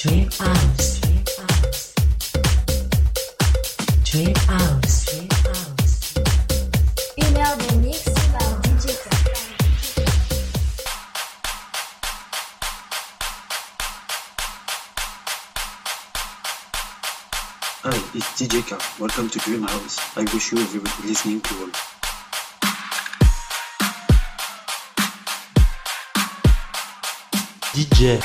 Trip 0.00 0.32
House. 0.32 1.00
Trip 4.02 4.38
House. 4.48 5.06
Une 7.18 7.36
heure 7.36 7.56
de 7.58 7.76
mix 7.82 8.04
Hi, 17.82 17.90
it's 18.14 18.40
DJ 18.40 18.98
Welcome 18.98 19.28
to 19.28 19.38
Dream 19.40 19.64
House. 19.64 19.98
I 20.16 20.22
wish 20.32 20.52
you 20.52 20.60
everyone 20.60 20.90
listening 21.04 21.42
to 21.42 21.54
all. 21.60 21.99
DJ. 27.80 28.20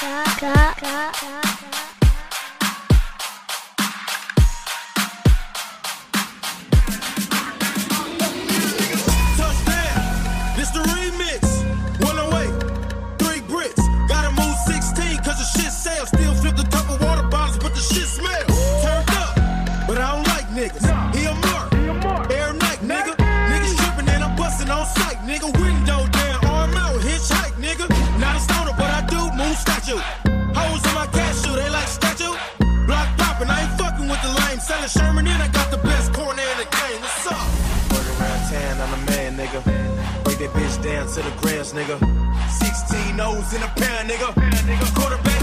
bitch 40.55 40.83
down 40.83 41.07
to 41.07 41.21
the 41.21 41.33
grass, 41.41 41.73
nigga. 41.73 41.97
16 42.49 43.19
O's 43.19 43.53
in 43.53 43.61
a 43.61 43.67
pair, 43.75 44.03
nigga. 44.05 44.33
Quarterback 44.95 45.34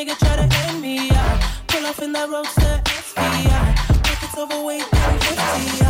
nigga 0.00 0.16
try 0.18 0.34
to 0.36 0.48
end 0.66 0.80
me. 0.80 1.10
I 1.12 1.24
pull 1.68 1.84
off 1.84 2.00
in 2.00 2.12
that 2.12 2.28
roadster 2.30 2.80
SVI. 2.84 3.64
Pockets 4.06 4.38
overweight 4.38 4.86
and 4.92 5.22
empty. 5.28 5.84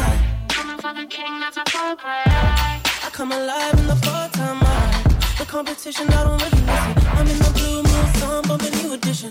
I'm 0.59 0.71
a 0.71 0.83
fucking 0.83 1.09
king, 1.09 1.39
that's 1.39 1.57
a 1.59 1.62
I 1.67 3.09
come 3.12 3.31
alive 3.31 3.75
in 3.79 3.87
the 3.87 3.99
part 4.03 4.33
time 4.33 4.59
I 4.62 5.03
The 5.39 5.45
competition, 5.45 6.09
I 6.09 6.25
don't 6.25 6.43
really 6.43 6.62
miss 6.67 6.83
listen. 6.87 7.09
I'm 7.19 7.29
in 7.29 7.39
the 7.39 7.51
blue 7.55 7.83
moon, 7.87 8.07
sun 8.19 8.43
bumping 8.49 8.75
new 8.83 8.95
edition. 8.95 9.31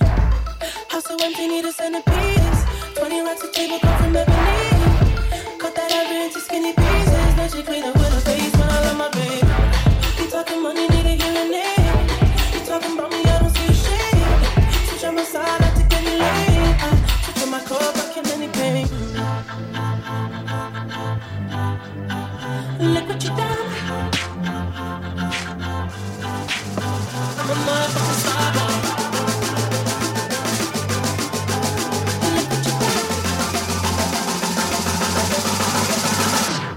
House 0.92 1.06
so 1.06 1.18
empty, 1.26 1.48
need 1.48 1.66
a 1.66 1.74
centerpiece. 1.74 2.62
20 2.96 3.22
racks 3.22 3.44
of 3.44 3.52
table, 3.52 3.80
come 3.80 3.98
from 4.00 4.16
Ebony. 4.16 5.60
Cut 5.60 5.76
that 5.76 5.92
up 5.92 6.08
into 6.08 6.40
skinny 6.40 6.72
pieces. 6.72 7.36
Now 7.36 7.48
she 7.48 7.64
clean 7.64 7.84
up 7.84 7.96
with 7.96 8.14
her 8.16 8.22
face 8.22 8.54
when 8.56 8.70
I 8.70 8.80
love 8.86 8.98
my 8.98 9.10
baby. 9.10 9.44
Keep 10.16 10.30
talking 10.32 10.64
money. 10.64 10.89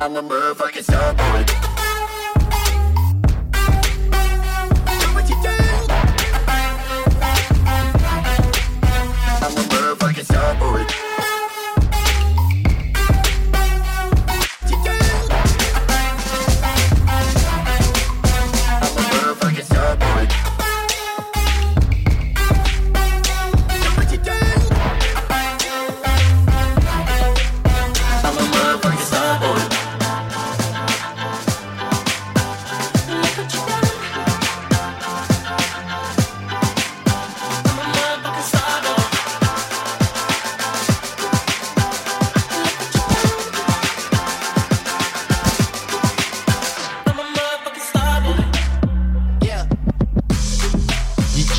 I'm 0.02 0.16
a 0.16 0.22
motherfucking 0.22 0.82
star 0.82 1.14
boy. 1.14 1.61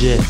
DJ 0.04 0.22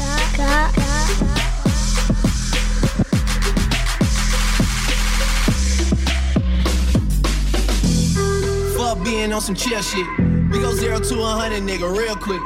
Fuck 8.76 9.04
being 9.04 9.32
on 9.32 9.40
some 9.40 9.54
chill 9.54 9.82
shit. 9.82 10.06
We 10.50 10.60
go 10.60 10.72
zero 10.74 11.00
to 11.00 11.20
a 11.22 11.26
hundred, 11.26 11.62
nigga, 11.62 11.90
real 11.96 12.14
quick. 12.14 12.40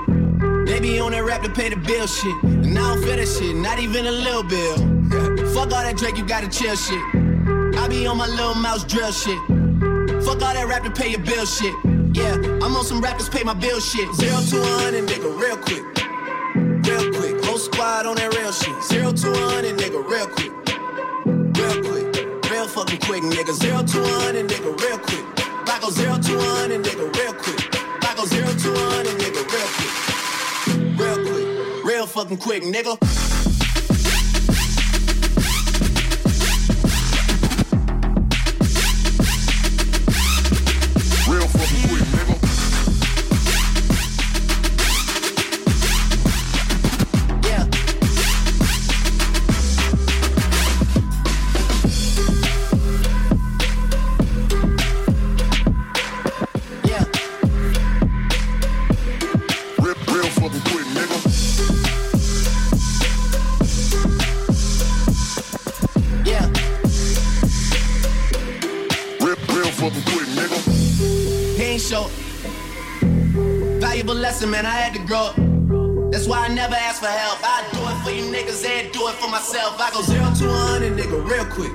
They 0.67 0.81
be 0.81 1.01
on 1.01 1.13
that 1.13 1.25
rap 1.25 1.43
to 1.43 1.51
pay 1.51 1.69
the 1.69 1.77
bill 1.77 2.07
shit. 2.07 2.35
And 2.43 2.79
I 2.79 2.95
don't 2.95 3.03
feel 3.03 3.17
that 3.17 3.29
shit, 3.29 3.55
not 3.57 3.79
even 3.79 4.07
a 4.07 4.11
little 4.11 4.43
bill. 4.43 4.77
Fuck 5.53 5.73
all 5.73 5.83
that 5.83 5.97
Drake, 5.99 6.17
you 6.17 6.27
gotta 6.27 6.49
chill 6.49 6.77
shit. 6.77 7.03
I 7.77 7.89
be 7.89 8.07
on 8.07 8.17
my 8.17 8.27
little 8.27 8.55
mouse 8.55 8.85
drill 8.85 9.13
shit. 9.13 9.39
Fuck 10.25 10.41
all 10.43 10.55
that 10.55 10.67
rap 10.67 10.83
to 10.85 10.91
pay 10.91 11.11
your 11.11 11.21
bill 11.21 11.45
shit. 11.45 11.75
Yeah, 12.15 12.35
I'm 12.63 12.75
on 12.75 12.85
some 12.85 13.03
rappers 13.03 13.29
pay 13.29 13.43
my 13.43 13.55
bill 13.55 13.81
shit. 13.81 14.13
Zero 14.15 14.41
to 14.41 14.63
a 14.63 14.79
hundred, 14.81 15.07
nigga, 15.07 15.39
real 15.39 15.59
quick. 15.59 15.98
Real 16.89 17.13
quick. 17.13 17.45
Whole 17.45 17.59
squad 17.59 18.07
on 18.07 18.17
that 18.17 18.35
real 18.35 18.51
shit. 18.51 18.83
Zero 18.83 19.13
to 19.13 19.31
a 19.31 19.37
hundred, 19.53 19.77
nigga, 19.77 20.01
real 20.09 20.27
quick. 20.27 20.53
Real 21.59 21.79
quick. 21.85 22.51
Real 22.51 22.67
fucking 22.67 23.01
quick, 23.01 23.23
nigga. 23.23 23.53
Zero 23.53 23.83
to 23.83 24.03
a 24.03 24.09
hundred, 24.25 24.49
nigga, 24.49 24.73
real 24.81 24.99
quick. 24.99 25.25
I 25.69 25.79
go 25.81 25.91
zero 25.91 26.17
to 26.17 26.39
a 26.39 26.43
hundred, 26.57 26.83
nigga, 26.85 27.05
real 27.15 27.35
quick. 27.35 27.61
I 28.09 28.15
go 28.17 28.25
zero 28.25 28.49
to 28.49 28.73
a 28.73 28.85
hundred, 28.97 29.17
nigga, 29.21 29.43
real 29.53 29.69
quick. 29.77 29.93
Real 30.99 31.19
quick. 31.29 31.85
Real 31.85 32.07
fucking 32.07 32.39
quick, 32.39 32.63
nigga. 32.63 33.28
Myself. 79.59 79.81
I 79.81 79.91
go 79.91 80.03
zero 80.03 80.33
to 80.35 80.49
a 80.49 80.59
hundred, 80.71 80.93
nigga, 80.97 81.19
real 81.29 81.45
quick. 81.47 81.73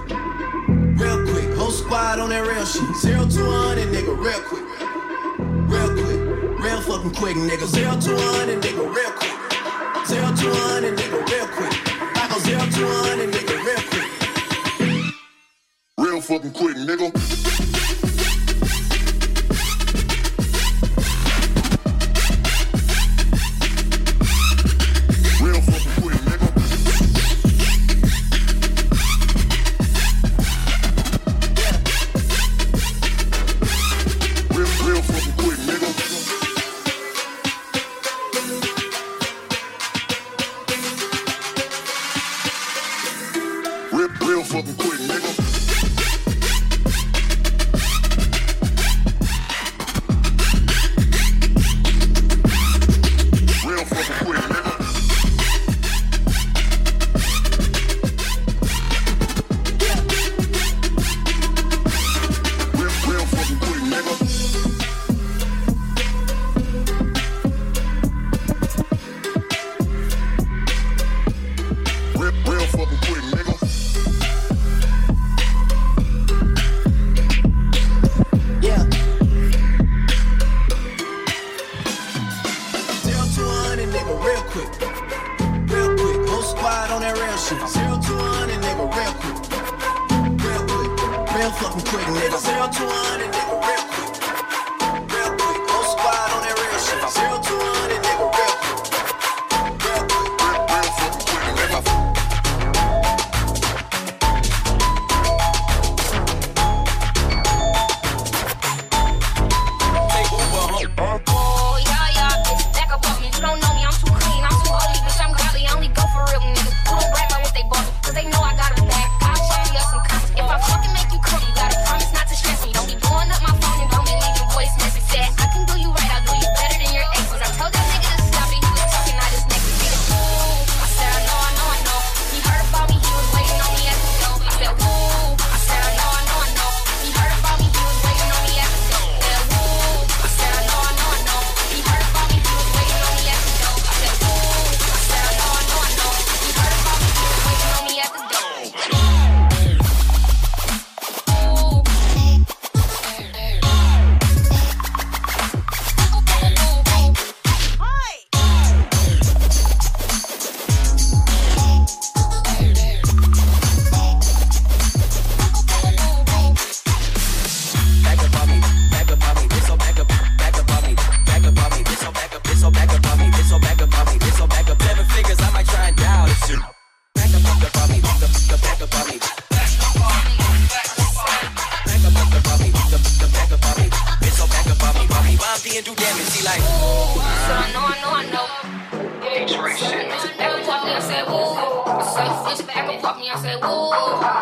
Real 0.99 1.25
quick. 1.27 1.57
Whole 1.57 1.71
squad 1.71 2.19
on 2.19 2.29
that 2.29 2.45
real 2.47 2.65
shit. 2.65 2.95
Zero 2.97 3.25
to 3.27 3.41
a 3.45 3.51
hundred, 3.51 3.89
nigga, 3.89 4.15
real 4.17 4.41
quick. 4.47 4.63
Real 5.69 5.89
quick. 5.93 6.19
Real 6.63 6.81
fucking 6.81 7.13
quick, 7.13 7.35
nigga. 7.35 7.65
Zero 7.67 7.99
to 7.99 8.15
a 8.15 8.21
hundred, 8.37 8.61
nigga, 8.61 8.83
real 8.95 9.11
quick. 9.19 9.35
Zero 10.07 10.27
to 10.35 10.51
a 10.51 10.55
hundred, 10.55 10.97
nigga, 10.97 11.19
real 11.29 11.47
quick. 11.47 11.73
I 12.15 12.27
go 12.29 12.39
zero 12.39 12.65
to 12.65 12.83
a 12.85 12.95
hundred, 13.07 13.29
nigga, 13.33 13.55
real 13.67 13.83
quick. 13.91 14.09
Real 15.97 16.21
fucking 16.21 16.51
quick, 16.51 16.77
nigga. 16.77 17.52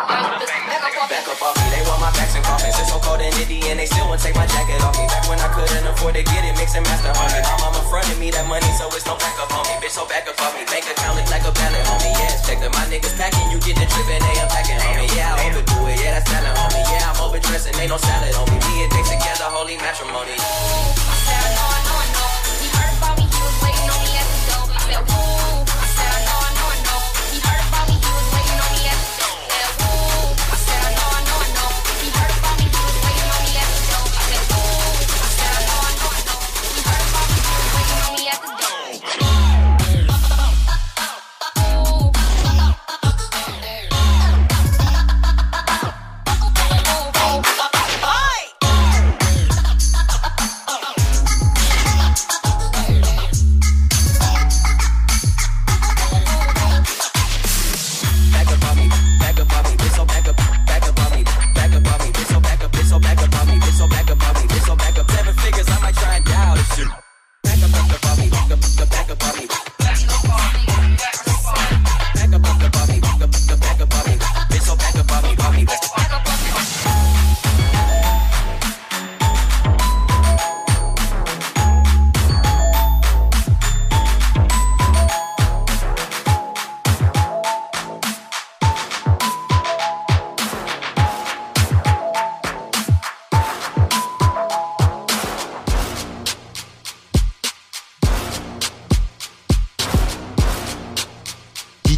Back 0.08 1.28
up 1.28 1.42
off 1.44 1.56
me. 1.60 1.68
Me, 1.68 1.76
they 1.76 1.84
want 1.84 2.00
my 2.02 2.12
backs 2.16 2.34
and 2.36 2.44
coffins. 2.46 2.76
It's 2.80 2.90
so 2.90 2.98
cold 3.04 3.20
in 3.20 3.34
Indy 3.36 3.60
and 3.68 3.78
they 3.78 3.86
still 3.86 4.08
won't 4.08 4.22
take 4.22 4.36
my 4.36 4.48
jacket 4.48 4.80
off 4.82 4.96
me. 4.96 5.06
Back 5.12 5.28
when 5.28 5.40
I 5.40 5.50
couldn't 5.52 5.86
afford 5.92 6.16
to 6.16 6.24
get 6.24 6.42
it, 6.48 6.56
mix 6.56 6.74
and 6.74 6.86
master 6.88 7.12
on 7.12 7.30
me. 7.36 7.40
My 7.44 7.56
mama 7.60 7.82
fronted 7.92 8.18
me 8.18 8.32
that 8.32 8.48
money, 8.48 8.72
so 8.80 8.88
it's 8.96 9.06
no 9.06 9.20
back 9.20 9.36
up 9.38 9.52
on 9.52 9.68
me. 9.68 9.76
Bitch, 9.84 9.94
so 9.94 10.08
back 10.08 10.26
up 10.26 10.40
on 10.40 10.56
me. 10.56 10.64
Bank 10.72 10.88
account 10.88 11.20
look 11.20 11.28
like 11.30 11.44
a 11.44 11.52
ballot, 11.52 11.84
homie. 11.86 12.16
Yeah, 12.16 12.34
check 12.42 12.64
that 12.64 12.72
my 12.72 12.86
niggas 12.88 13.16
packing. 13.20 13.52
You 13.52 13.60
get 13.60 13.76
the 13.76 13.86
trip 13.86 14.08
and 14.08 14.24
they 14.24 14.36
unpacking, 14.40 14.80
homie. 14.80 15.12
Yeah, 15.12 15.36
I 15.36 15.52
overdo 15.52 15.92
it. 15.92 16.00
Yeah, 16.00 16.18
that's 16.18 16.28
talent, 16.32 16.56
homie. 16.56 16.84
Yeah, 16.88 17.12
I'm 17.12 17.20
overdressing. 17.20 17.76
Ain't 17.76 17.92
no 17.92 18.00
salad 18.00 18.34
on 18.40 18.48
me. 18.48 18.58
Me 18.64 18.88
and 18.88 18.92
Dick 18.96 19.06
together, 19.06 19.52
holy 19.52 19.78
matrimony. 19.78 20.40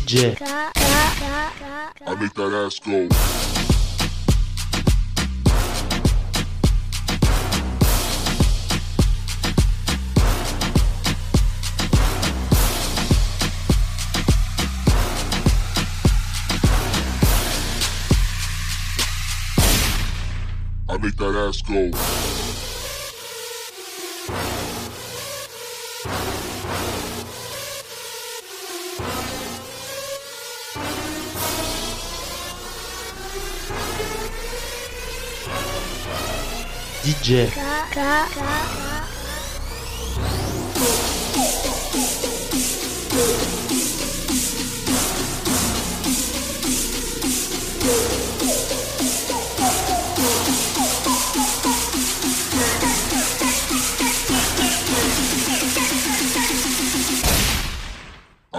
DJ. 0.06 0.36
I 2.06 2.16
make 2.16 2.34
that 2.34 2.54
ass 2.54 2.80
go. 2.80 3.08
I 20.90 20.98
make 20.98 21.16
that 21.16 21.36
ass 21.48 21.62
go. 21.62 22.43
I 37.26 37.52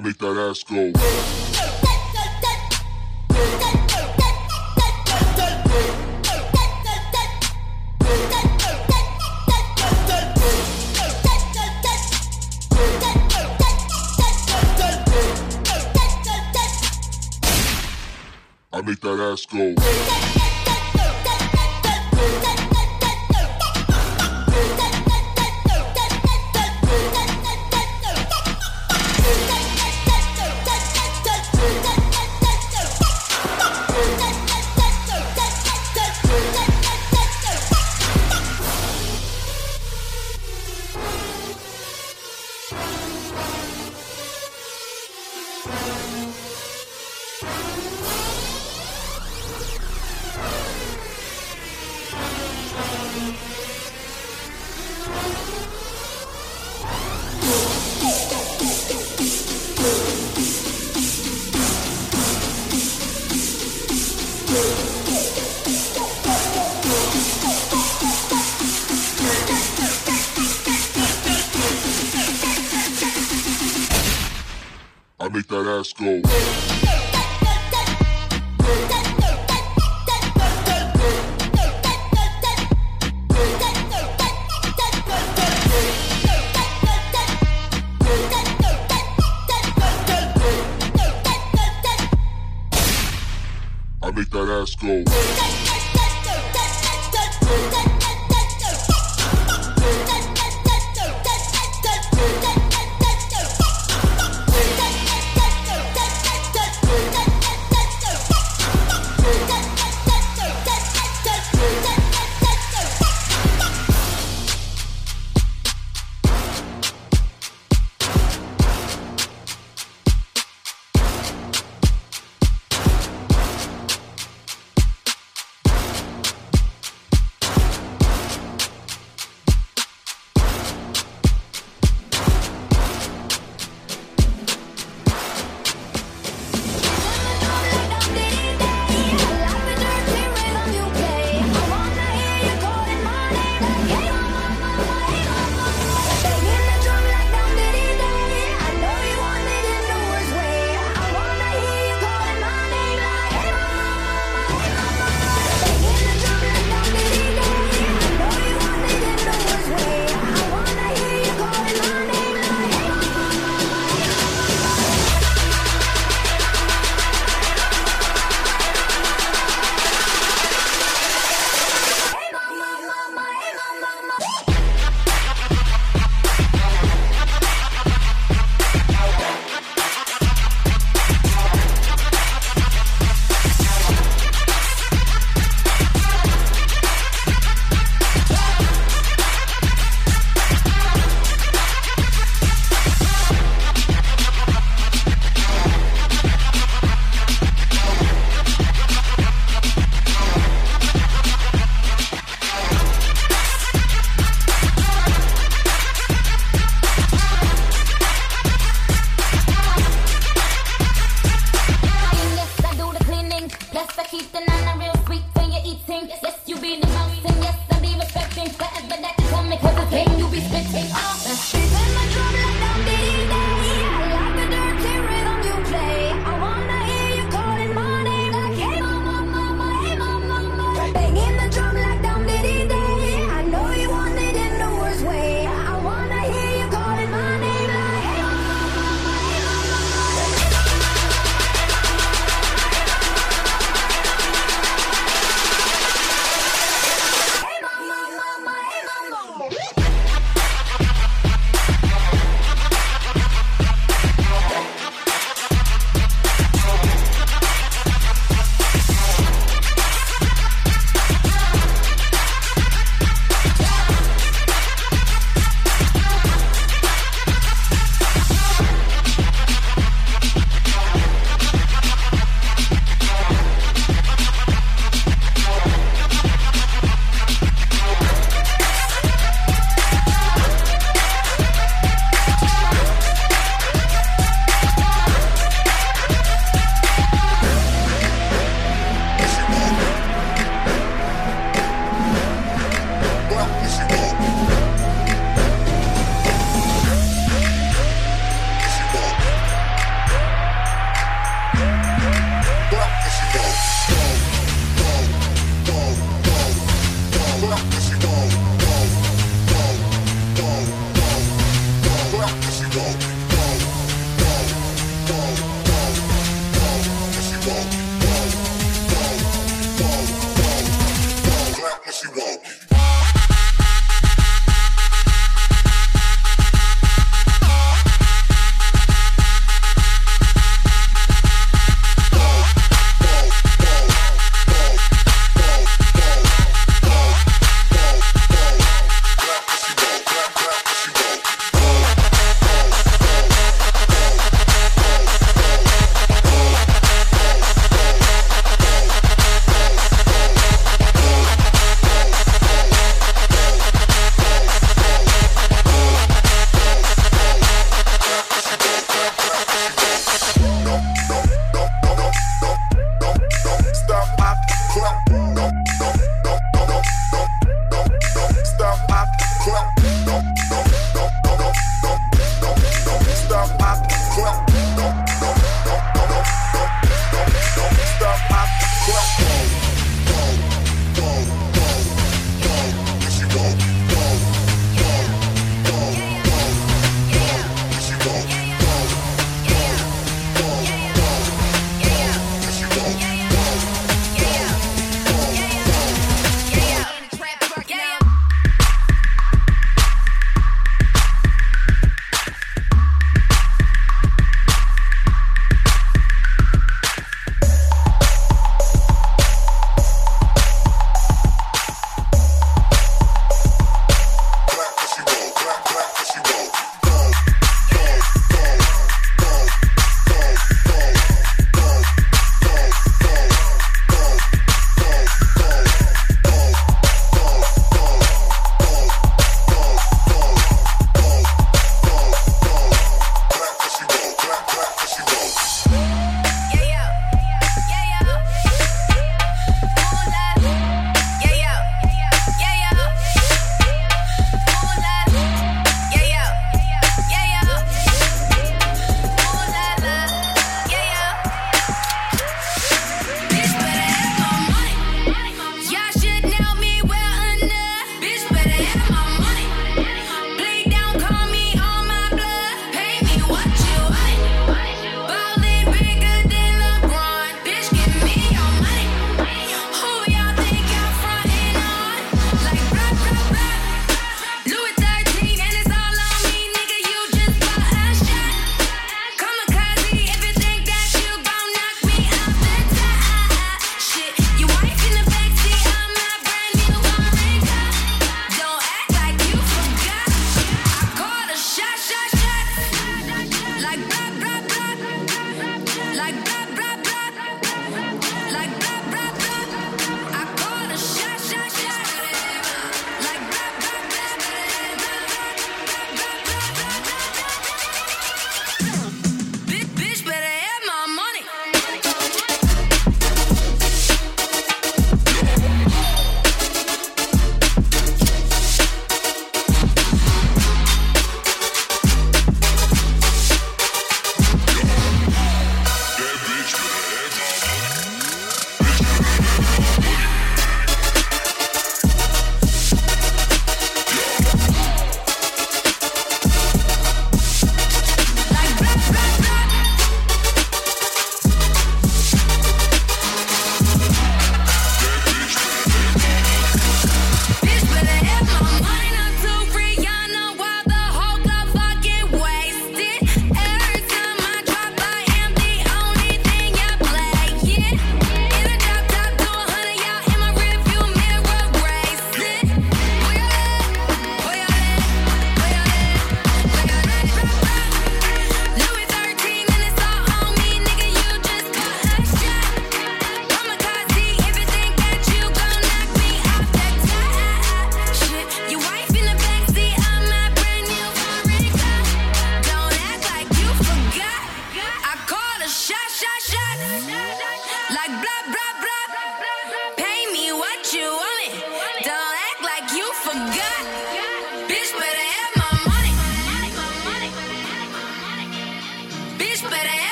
make 0.00 0.18
that 0.18 0.36
ass 0.36 0.62
go. 0.64 1.39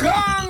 Come! 0.00 0.49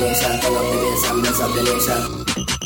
DJ. 0.00 2.59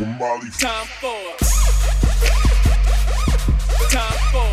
Time 0.00 0.86
for. 0.98 1.36
Time 3.90 4.32
for. 4.32 4.49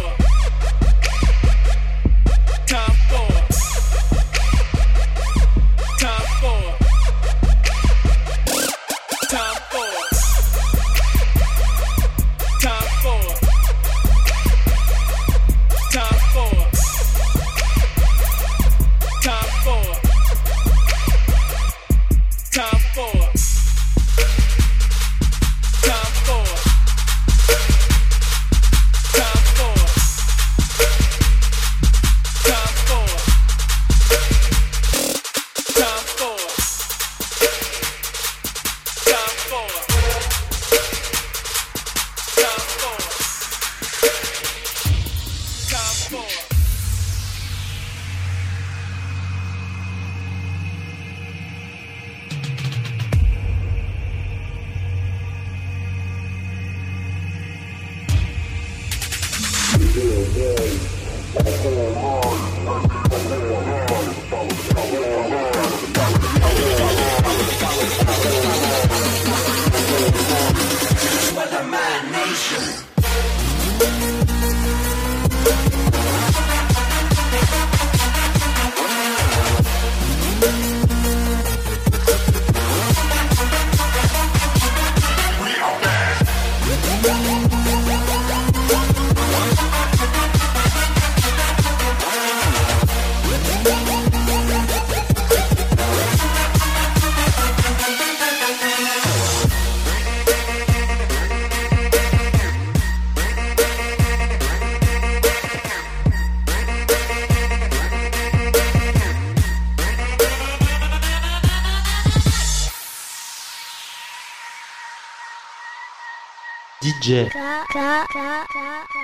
legit. 117.08 117.34
Da, 117.34 117.64
da, 117.74 118.97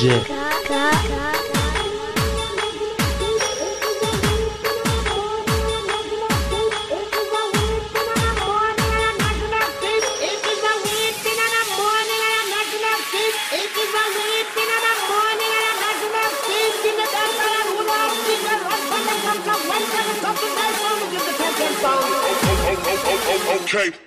legit. 0.00 0.40
Okay. 23.72 23.99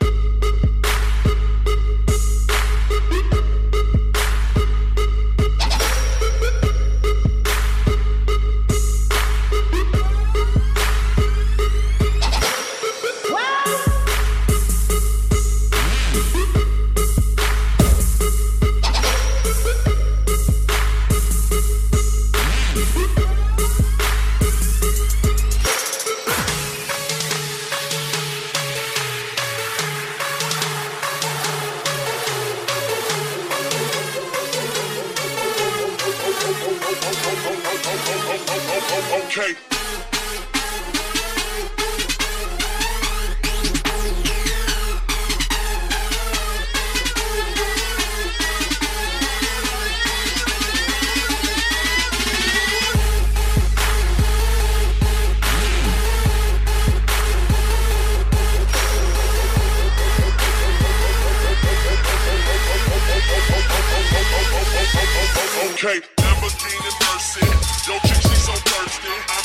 So 69.02 69.43